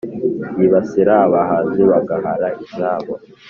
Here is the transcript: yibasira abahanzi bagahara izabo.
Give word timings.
yibasira 0.59 1.13
abahanzi 1.27 1.81
bagahara 1.91 2.47
izabo. 2.65 3.13